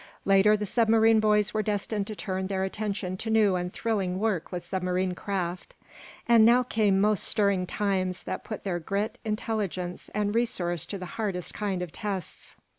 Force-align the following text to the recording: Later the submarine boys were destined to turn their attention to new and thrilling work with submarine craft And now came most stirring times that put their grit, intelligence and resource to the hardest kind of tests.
Later 0.25 0.57
the 0.57 0.65
submarine 0.65 1.19
boys 1.19 1.53
were 1.53 1.61
destined 1.61 2.07
to 2.07 2.15
turn 2.15 2.47
their 2.47 2.63
attention 2.63 3.17
to 3.17 3.29
new 3.29 3.53
and 3.55 3.71
thrilling 3.71 4.17
work 4.17 4.51
with 4.51 4.65
submarine 4.65 5.13
craft 5.13 5.75
And 6.27 6.43
now 6.43 6.63
came 6.63 6.99
most 6.99 7.23
stirring 7.23 7.67
times 7.67 8.23
that 8.23 8.43
put 8.43 8.63
their 8.63 8.79
grit, 8.79 9.19
intelligence 9.23 10.09
and 10.15 10.33
resource 10.33 10.87
to 10.87 10.97
the 10.97 11.05
hardest 11.05 11.53
kind 11.53 11.83
of 11.83 11.91
tests. 11.91 12.55